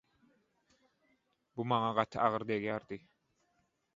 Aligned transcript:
Bu 1.57 1.67
maňa 1.73 1.91
gaty 1.99 2.21
agyr 2.29 2.47
degýärdi. 2.53 3.01